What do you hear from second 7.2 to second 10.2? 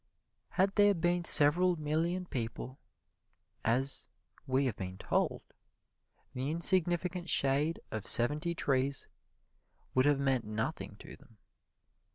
shade of seventy trees would have